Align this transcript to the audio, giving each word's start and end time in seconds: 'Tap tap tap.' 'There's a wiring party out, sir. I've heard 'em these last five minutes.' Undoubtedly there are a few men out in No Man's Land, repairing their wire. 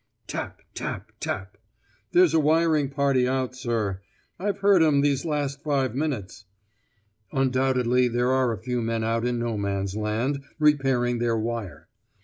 'Tap 0.25 0.61
tap 0.73 1.11
tap.' 1.19 1.59
'There's 2.11 2.33
a 2.33 2.39
wiring 2.39 2.89
party 2.89 3.27
out, 3.27 3.53
sir. 3.55 4.01
I've 4.39 4.57
heard 4.57 4.81
'em 4.81 5.01
these 5.01 5.25
last 5.25 5.61
five 5.61 5.93
minutes.' 5.93 6.45
Undoubtedly 7.31 8.07
there 8.07 8.31
are 8.31 8.51
a 8.51 8.57
few 8.57 8.81
men 8.81 9.03
out 9.03 9.27
in 9.27 9.37
No 9.37 9.57
Man's 9.59 9.95
Land, 9.95 10.41
repairing 10.57 11.19
their 11.19 11.37
wire. 11.37 11.87